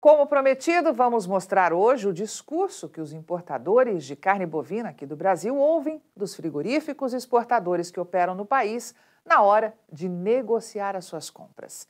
Como 0.00 0.28
prometido, 0.28 0.92
vamos 0.92 1.26
mostrar 1.26 1.72
hoje 1.72 2.06
o 2.06 2.12
discurso 2.12 2.88
que 2.88 3.00
os 3.00 3.12
importadores 3.12 4.04
de 4.04 4.14
carne 4.14 4.46
bovina 4.46 4.90
aqui 4.90 5.04
do 5.04 5.16
Brasil 5.16 5.56
ouvem 5.56 6.00
dos 6.16 6.36
frigoríficos 6.36 7.12
exportadores 7.12 7.90
que 7.90 7.98
operam 7.98 8.32
no 8.32 8.46
país 8.46 8.94
na 9.26 9.42
hora 9.42 9.74
de 9.90 10.08
negociar 10.08 10.94
as 10.94 11.04
suas 11.04 11.30
compras. 11.30 11.88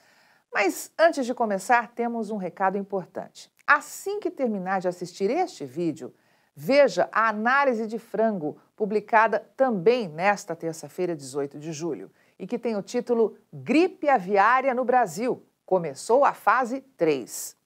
Mas 0.51 0.91
antes 0.99 1.27
de 1.27 1.35
começar, 1.35 1.89
temos 1.89 2.31
um 2.31 2.39
recado 2.39 2.79
importante. 2.79 3.53
Assim 3.67 4.19
que 4.21 4.31
terminar 4.31 4.81
de 4.81 4.89
assistir 4.89 5.29
este 5.29 5.67
vídeo, 5.67 6.15
veja 6.57 7.11
a 7.13 7.29
análise 7.29 7.87
de 7.87 7.99
frango 7.99 8.57
publicada 8.75 9.47
também 9.55 10.09
nesta 10.09 10.57
terça-feira, 10.57 11.15
18 11.15 11.59
de 11.59 11.73
julho, 11.75 12.11
e 12.39 12.47
que 12.47 12.59
tem 12.59 12.75
o 12.75 12.81
título 12.81 13.37
Gripe 13.53 14.09
Aviária 14.09 14.73
no 14.73 14.83
Brasil. 14.83 15.45
Começou 15.67 16.25
a 16.25 16.33
fase 16.33 16.81
3 16.97 17.58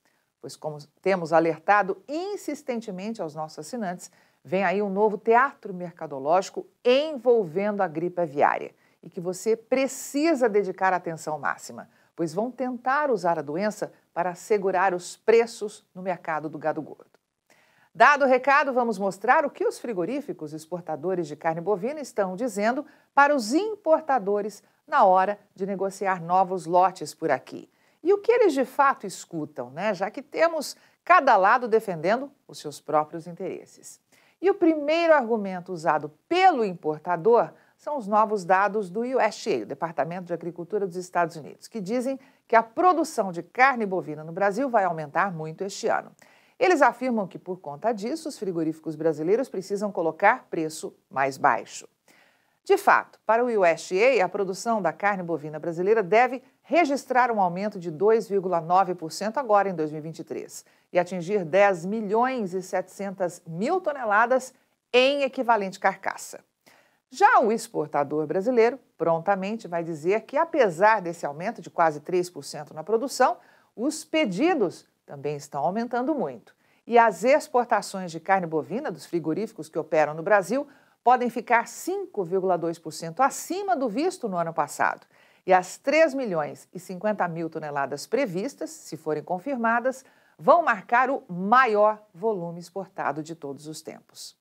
pois, 0.43 0.57
como 0.57 0.79
temos 1.01 1.33
alertado 1.33 2.03
insistentemente 2.09 3.23
aos 3.23 3.33
nossos 3.33 3.61
assinantes, 3.61 4.11
vem 4.45 4.65
aí 4.65 4.83
um 4.83 4.91
novo 4.91 5.17
teatro 5.17 5.73
mercadológico 5.73 6.67
envolvendo 6.85 7.81
a 7.81 7.87
gripe 7.87 8.21
aviária 8.21 8.75
e 9.01 9.09
que 9.09 9.21
você 9.21 9.57
precisa 9.57 10.49
dedicar 10.49 10.93
atenção 10.93 11.39
máxima, 11.39 11.89
pois 12.17 12.35
vão 12.35 12.51
tentar 12.51 13.09
usar 13.09 13.39
a 13.39 13.43
doença 13.43 13.93
para 14.13 14.31
assegurar 14.31 14.93
os 14.93 15.17
preços 15.17 15.87
no 15.95 16.03
mercado 16.03 16.49
do 16.49 16.59
gado 16.59 16.83
gordo. 16.83 17.07
Dado 17.95 18.25
o 18.25 18.29
recado, 18.29 18.73
vamos 18.73 18.99
mostrar 18.99 19.45
o 19.45 19.51
que 19.51 19.65
os 19.65 19.79
frigoríficos 19.79 20.53
exportadores 20.53 21.29
de 21.29 21.37
carne 21.37 21.61
bovina 21.61 22.01
estão 22.01 22.35
dizendo 22.35 22.85
para 23.15 23.35
os 23.35 23.53
importadores 23.53 24.63
na 24.89 25.05
hora 25.05 25.39
de 25.55 25.67
negociar 25.67 26.21
novos 26.21 26.67
lotes 26.67 27.15
por 27.15 27.31
aqui 27.31 27.72
e 28.03 28.13
o 28.13 28.19
que 28.19 28.33
eles 28.33 28.53
de 28.53 28.65
fato 28.65 29.07
escutam, 29.07 29.71
né? 29.71 29.95
já 29.95 30.11
que 30.11 30.23
temos 30.23 30.77
cada 31.05 31.37
lado 31.37 31.69
defendendo 31.69 32.31
os 32.47 32.59
seus 32.59 32.81
próprios 32.81 33.27
interesses. 33.27 34.01
E 34.41 34.51
o 34.51 34.55
primeiro 34.55 35.15
argumento 35.15 35.73
usado 35.73 36.11
pelo 36.29 36.65
importador 36.65 37.53
são 37.77 37.97
os 37.97 38.07
novos 38.07 38.45
dados 38.45 38.91
do 38.91 39.01
USDA, 39.01 39.63
o 39.63 39.67
Departamento 39.67 40.27
de 40.27 40.33
Agricultura 40.33 40.87
dos 40.87 40.97
Estados 40.97 41.37
Unidos, 41.37 41.69
que 41.69 41.81
dizem 41.81 42.19
que 42.47 42.57
a 42.57 42.63
produção 42.63 43.33
de 43.33 43.43
carne 43.43 43.87
bovina 43.87 44.23
no 44.23 44.33
Brasil 44.33 44.69
vai 44.69 44.85
aumentar 44.85 45.33
muito 45.33 45.65
este 45.65 45.89
ano. 45.89 46.13
Eles 46.59 46.81
afirmam 46.81 47.27
que, 47.27 47.39
por 47.39 47.59
conta 47.59 47.93
disso, 47.93 48.29
os 48.29 48.39
frigoríficos 48.39 48.95
brasileiros 48.95 49.49
precisam 49.49 49.91
colocar 49.91 50.47
preço 50.49 50.95
mais 51.11 51.37
baixo. 51.37 51.89
De 52.65 52.77
fato, 52.77 53.19
para 53.27 53.45
o 53.45 53.49
USDA, 53.49 54.25
a 54.25 54.29
produção 54.29 54.81
da 54.81 54.93
carne 54.93 55.23
bovina 55.23 55.59
brasileira 55.59 56.01
deve 56.01 56.43
registrar 56.63 57.31
um 57.33 57.41
aumento 57.41 57.79
de 57.79 57.91
2,9% 57.91 59.37
agora 59.37 59.69
em 59.69 59.75
2023 59.75 60.65
e 60.93 60.99
atingir 60.99 61.45
10 61.45 61.87
milhões 61.87 62.55
e 62.55 62.63
700 62.63 63.43
mil 63.47 63.81
toneladas 63.81 64.55
em 64.93 65.23
equivalente 65.23 65.81
carcaça. 65.81 66.39
Já 67.11 67.41
o 67.41 67.51
exportador 67.51 68.27
brasileiro 68.27 68.79
prontamente 68.97 69.67
vai 69.67 69.83
dizer 69.83 70.21
que, 70.23 70.37
apesar 70.37 71.03
desse 71.03 71.27
aumento 71.27 71.61
de 71.61 71.69
quase 71.69 72.01
3% 72.01 72.71
na 72.71 72.85
produção, 72.85 73.39
os 73.75 74.05
pedidos 74.05 74.87
também 75.05 75.35
estão 75.35 75.65
aumentando 75.65 76.15
muito. 76.15 76.55
E 76.87 76.97
as 76.97 77.25
exportações 77.25 78.11
de 78.11 78.21
carne 78.21 78.47
bovina 78.47 78.91
dos 78.91 79.05
frigoríficos 79.05 79.69
que 79.69 79.79
operam 79.79 80.15
no 80.15 80.23
Brasil 80.23 80.67
podem 81.03 81.29
ficar 81.29 81.65
5,2% 81.65 83.21
acima 83.21 83.77
do 83.77 83.89
visto 83.89 84.29
no 84.29 84.37
ano 84.37 84.53
passado. 84.53 85.07
E 85.45 85.53
as 85.53 85.77
3 85.77 86.15
milhões 86.15 86.69
e 86.73 86.79
50 86.79 87.27
mil 87.29 87.51
toneladas 87.51 88.07
previstas, 88.07 88.71
se 88.71 88.97
forem 88.97 89.23
confirmadas, 89.23 90.05
vão 90.39 90.63
marcar 90.63 91.11
o 91.11 91.25
maior 91.29 92.01
volume 92.15 92.61
exportado 92.61 93.23
de 93.23 93.35
todos 93.35 93.67
os 93.67 93.83
tempos. 93.83 94.37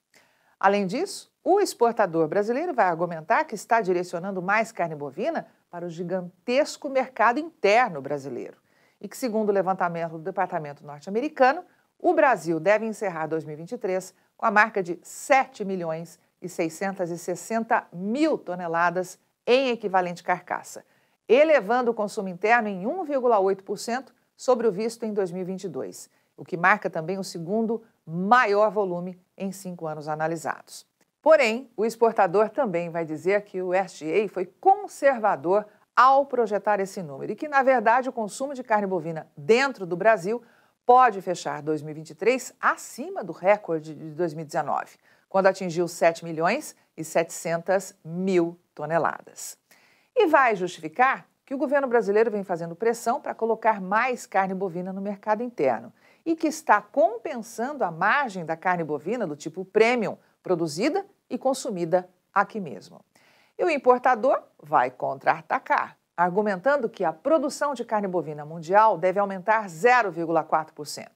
Além 0.60 0.86
disso, 0.86 1.32
o 1.44 1.60
exportador 1.60 2.28
brasileiro 2.28 2.74
vai 2.74 2.86
argumentar 2.86 3.46
que 3.46 3.56
está 3.56 3.82
direcionando 3.82 4.42
mais 4.44 4.72
carne 4.72 4.96
bovina 4.96 5.48
para 5.72 5.86
o 5.86 5.90
gigantesco 5.90 6.88
mercado 6.88 7.40
interno 7.40 8.00
brasileiro 8.00 8.58
e 9.00 9.08
que, 9.08 9.18
segundo 9.18 9.50
o 9.50 9.54
levantamento 9.54 10.12
do 10.12 10.20
Departamento 10.20 10.86
norte-americano, 10.86 11.66
o 11.98 12.14
Brasil 12.14 12.60
deve 12.60 12.86
encerrar 12.86 13.26
2023 13.26 14.14
com 14.38 14.46
a 14.46 14.52
marca 14.52 14.84
de 14.84 15.00
7 15.02 15.66
milhões 15.66 16.20
e 16.42 16.50
660 16.50 17.88
mil 17.94 18.38
toneladas 18.38 19.20
em 19.46 19.70
equivalente 19.70 20.24
carcaça, 20.24 20.84
elevando 21.28 21.92
o 21.92 21.94
consumo 21.94 22.30
interno 22.30 22.68
em 22.68 22.84
1,8% 22.84 24.12
sobre 24.36 24.68
o 24.68 24.72
visto 24.72 25.06
em 25.06 25.14
2022, 25.14 26.10
o 26.36 26.44
que 26.44 26.58
marca 26.58 26.90
também 26.90 27.18
o 27.20 27.24
segundo 27.24 27.84
maior 28.06 28.72
volume 28.72 29.20
em 29.38 29.52
cinco 29.52 29.86
anos 29.86 30.08
analisados. 30.08 30.86
Porém, 31.22 31.70
o 31.78 31.86
exportador 31.86 32.50
também 32.50 32.90
vai 32.90 33.06
dizer 33.06 33.44
que 33.44 33.62
o 33.62 33.72
SGA 33.74 34.28
foi 34.28 34.48
conservador 34.60 35.66
ao 35.96 36.26
projetar 36.26 36.80
esse 36.80 37.04
número 37.04 37.32
e 37.32 37.36
que, 37.36 37.48
na 37.48 37.62
verdade, 37.62 38.10
o 38.10 38.14
consumo 38.14 38.56
de 38.56 38.64
carne 38.64 38.88
bovina 38.88 39.28
dentro 39.38 39.86
do 39.86 39.96
Brasil 39.96 40.42
pode 40.84 41.22
fechar 41.22 41.62
2023 41.62 42.56
acima 42.60 43.24
do 43.24 43.32
recorde 43.32 43.94
de 43.94 44.10
2019 44.12 44.98
quando 45.32 45.48
atingiu 45.48 45.88
7 45.88 46.26
milhões 46.26 46.76
e 46.98 47.06
700 47.06 47.96
mil 48.04 48.60
toneladas. 48.76 49.58
E 50.14 50.28
vai 50.28 50.58
justificar 50.58 51.26
que 51.46 51.56
o 51.56 51.58
governo 51.58 51.88
brasileiro 51.88 52.30
vem 52.30 52.44
fazendo 52.44 52.76
pressão 52.76 53.22
para 53.22 53.34
colocar 53.34 53.80
mais 53.80 54.26
carne 54.26 54.54
bovina 54.54 54.92
no 54.92 55.00
mercado 55.00 55.42
interno 55.42 55.94
e 56.26 56.36
que 56.36 56.48
está 56.48 56.82
compensando 56.82 57.86
a 57.86 57.90
margem 57.90 58.46
da 58.46 58.58
carne 58.58 58.84
bovina 58.84 59.26
do 59.26 59.38
tipo 59.38 59.64
premium, 59.64 60.18
produzida 60.44 61.06
e 61.30 61.38
consumida 61.38 62.10
aqui 62.34 62.60
mesmo. 62.60 63.00
E 63.58 63.64
o 63.64 63.70
importador 63.70 64.44
vai 64.62 64.92
contra-atacar, 64.92 65.98
argumentando 66.18 66.90
que 66.90 67.06
a 67.06 67.14
produção 67.14 67.74
de 67.74 67.86
carne 67.86 68.08
bovina 68.08 68.44
mundial 68.44 68.98
deve 68.98 69.18
aumentar 69.18 69.66
0,4% 69.68 71.08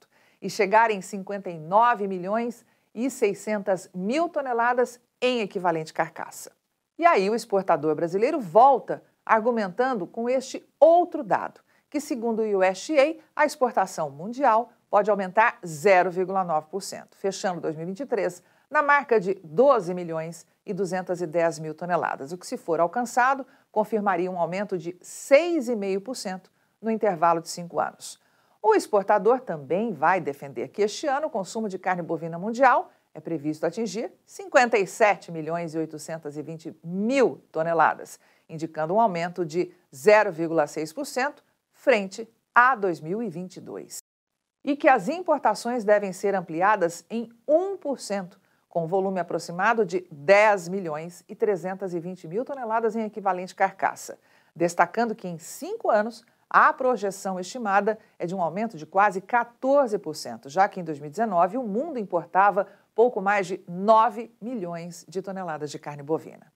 e 0.41 0.49
chegar 0.49 0.89
em 0.89 1.01
59 1.01 2.07
milhões 2.07 2.65
e 2.95 3.09
600 3.09 3.89
mil 3.93 4.29
toneladas 4.29 4.99
em 5.21 5.41
equivalente 5.41 5.93
carcaça. 5.93 6.51
E 6.97 7.05
aí 7.05 7.29
o 7.29 7.35
exportador 7.35 7.93
brasileiro 7.93 8.39
volta 8.39 9.03
argumentando 9.25 10.07
com 10.07 10.29
este 10.29 10.65
outro 10.79 11.23
dado, 11.23 11.59
que 11.89 11.99
segundo 11.99 12.41
o 12.41 12.59
USDA, 12.59 13.17
a 13.35 13.45
exportação 13.45 14.09
mundial 14.09 14.71
pode 14.89 15.11
aumentar 15.11 15.59
0,9%, 15.61 17.07
fechando 17.15 17.59
2023 17.61 18.41
na 18.69 18.81
marca 18.81 19.19
de 19.19 19.35
12 19.43 19.93
milhões 19.93 20.45
e 20.65 20.73
210 20.73 21.59
mil 21.59 21.75
toneladas, 21.75 22.31
o 22.31 22.37
que, 22.37 22.47
se 22.47 22.57
for 22.57 22.79
alcançado, 22.79 23.45
confirmaria 23.71 24.31
um 24.31 24.39
aumento 24.39 24.77
de 24.77 24.93
6,5% 24.93 26.49
no 26.81 26.89
intervalo 26.89 27.41
de 27.41 27.49
cinco 27.49 27.79
anos. 27.79 28.19
O 28.67 28.73
exportador 28.73 29.41
também 29.41 29.93
vai 29.93 30.19
defender 30.19 30.69
que 30.69 30.81
este 30.81 31.05
ano 31.05 31.27
o 31.27 31.29
consumo 31.29 31.69
de 31.69 31.77
carne 31.77 32.01
bovina 32.01 32.39
mundial 32.39 32.91
é 33.13 33.19
previsto 33.19 33.63
atingir 33.63 34.11
57 34.25 35.31
milhões 35.31 35.75
e 35.75 35.77
820 35.77 36.75
mil 36.83 37.43
toneladas, 37.51 38.19
indicando 38.49 38.95
um 38.95 38.99
aumento 38.99 39.45
de 39.45 39.71
0,6% 39.93 41.43
frente 41.73 42.27
a 42.55 42.75
2022. 42.75 43.99
E 44.63 44.75
que 44.75 44.87
as 44.87 45.09
importações 45.09 45.83
devem 45.83 46.11
ser 46.11 46.33
ampliadas 46.33 47.05
em 47.07 47.29
1%, 47.47 48.35
com 48.67 48.87
volume 48.87 49.19
aproximado 49.19 49.85
de 49.85 50.07
10 50.09 50.69
milhões 50.69 51.23
e 51.29 51.35
320 51.35 52.27
mil 52.27 52.43
toneladas 52.43 52.95
em 52.95 53.05
equivalente 53.05 53.53
carcaça, 53.53 54.17
destacando 54.55 55.13
que 55.13 55.27
em 55.27 55.37
cinco 55.37 55.91
anos 55.91 56.25
a 56.49 56.71
projeção 56.71 57.39
estimada 57.39 57.97
é 58.17 58.25
de 58.25 58.35
um 58.35 58.41
aumento 58.41 58.77
de 58.77 58.85
quase 58.85 59.21
14%, 59.21 60.47
já 60.49 60.67
que 60.67 60.79
em 60.79 60.83
2019 60.83 61.57
o 61.57 61.63
mundo 61.63 61.99
importava 61.99 62.67
pouco 62.93 63.21
mais 63.21 63.47
de 63.47 63.61
9 63.67 64.33
milhões 64.41 65.05
de 65.07 65.21
toneladas 65.21 65.69
de 65.69 65.77
carne 65.77 66.03
bovina. 66.03 66.51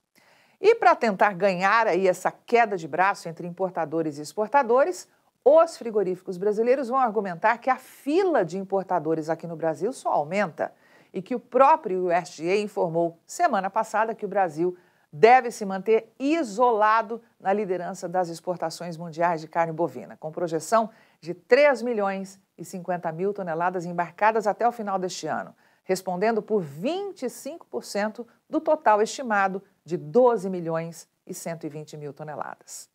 E 0.61 0.75
para 0.75 0.95
tentar 0.95 1.33
ganhar 1.33 1.87
aí 1.87 2.07
essa 2.07 2.31
queda 2.31 2.77
de 2.77 2.87
braço 2.87 3.27
entre 3.29 3.47
importadores 3.47 4.17
e 4.17 4.21
exportadores, 4.21 5.07
os 5.43 5.77
frigoríficos 5.77 6.37
brasileiros 6.37 6.89
vão 6.89 6.99
argumentar 6.99 7.57
que 7.57 7.69
a 7.69 7.77
fila 7.77 8.43
de 8.43 8.57
importadores 8.57 9.29
aqui 9.29 9.47
no 9.47 9.55
Brasil 9.55 9.91
só 9.93 10.09
aumenta 10.09 10.73
e 11.13 11.21
que 11.21 11.33
o 11.33 11.39
próprio 11.39 12.07
USDA 12.07 12.57
informou 12.57 13.17
semana 13.25 13.69
passada 13.69 14.13
que 14.13 14.25
o 14.25 14.29
Brasil 14.29 14.77
deve 15.11 15.51
se 15.51 15.65
manter 15.65 16.13
isolado 16.19 17.21
na 17.39 17.51
liderança 17.51 18.07
das 18.07 18.29
exportações 18.29 18.95
mundiais 18.97 19.41
de 19.41 19.47
carne 19.47 19.73
bovina, 19.73 20.15
com 20.17 20.31
projeção 20.31 20.89
de 21.19 21.33
3 21.33 21.81
milhões 21.81 22.39
e 22.57 22.63
50 22.63 23.11
mil 23.11 23.33
toneladas 23.33 23.85
embarcadas 23.85 24.45
até 24.45 24.67
o 24.67 24.71
final 24.71 24.99
deste 24.99 25.27
ano, 25.27 25.55
respondendo 25.83 26.41
por 26.41 26.63
25% 26.63 28.25
do 28.49 28.61
total 28.61 29.01
estimado 29.01 29.63
de 29.83 29.97
12 29.97 30.49
milhões 30.49 31.07
e 31.25 31.33
120 31.33 31.97
mil 31.97 32.13
toneladas. 32.13 32.89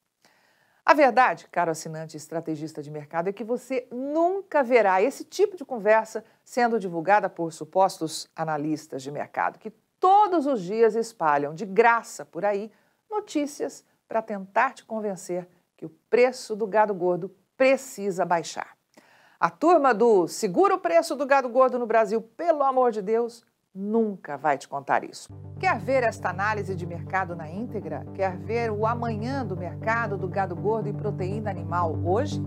A 0.87 0.93
verdade, 0.93 1.49
caro 1.51 1.71
assinante 1.71 2.15
estrategista 2.15 2.83
de 2.83 2.91
mercado, 2.91 3.29
é 3.29 3.33
que 3.33 3.43
você 3.43 3.89
nunca 3.91 4.63
verá 4.63 5.01
esse 5.01 5.25
tipo 5.25 5.57
de 5.57 5.65
conversa 5.65 6.23
sendo 6.45 6.79
divulgada 6.79 7.29
por 7.31 7.53
supostos 7.55 8.29
analistas 8.37 9.03
de 9.03 9.11
mercado, 9.11 9.59
que 9.59 9.73
todos 10.05 10.45
os 10.45 10.61
dias 10.61 10.95
espalham 10.95 11.55
de 11.55 11.65
graça 11.65 12.27
por 12.27 12.45
aí 12.45 12.71
notícias 13.11 13.83
para 14.07 14.21
tentar 14.21 14.75
te 14.75 14.85
convencer 14.85 15.49
que 15.79 15.87
o 15.87 15.91
preço 16.11 16.55
do 16.55 16.67
gado 16.67 16.93
gordo 16.93 17.35
precisa 17.57 18.23
baixar. 18.23 18.77
A 19.41 19.49
turma 19.49 19.95
do 19.95 20.29
segura 20.29 20.75
o 20.75 20.79
preço 20.79 21.17
do 21.17 21.25
gado 21.25 21.49
gordo 21.49 21.79
no 21.79 21.87
Brasil, 21.87 22.21
pelo 22.21 22.63
amor 22.63 22.93
de 22.93 23.01
Deus, 23.01 23.47
nunca 23.75 24.37
vai 24.37 24.59
te 24.59 24.69
contar 24.69 25.05
isso. 25.05 25.31
Quer 25.59 25.79
ver 25.79 26.03
esta 26.03 26.29
análise 26.29 26.75
de 26.75 26.85
mercado 26.85 27.35
na 27.35 27.49
íntegra? 27.49 28.07
Quer 28.13 28.37
ver 28.37 28.71
o 28.71 28.87
amanhã 28.87 29.43
do 29.43 29.57
mercado 29.57 30.19
do 30.19 30.29
gado 30.29 30.55
gordo 30.55 30.87
e 30.87 30.93
proteína 30.93 31.49
animal 31.49 31.99
hoje? 32.05 32.43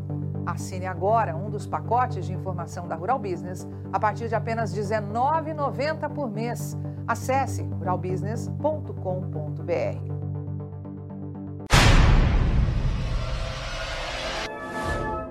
Assine 0.45 0.85
agora 0.85 1.35
um 1.35 1.49
dos 1.49 1.65
pacotes 1.65 2.27
de 2.27 2.33
informação 2.33 2.87
da 2.87 2.93
Rural 2.93 3.17
Business 3.17 3.67
a 3.91 3.99
partir 3.99 4.29
de 4.29 4.35
apenas 4.35 4.75
R$ 4.75 4.81
19,90 4.83 6.13
por 6.13 6.29
mês. 6.29 6.77
Acesse 7.07 7.63
ruralbusiness.com.br. 7.63 10.16